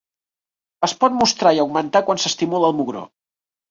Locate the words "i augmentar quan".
1.59-2.25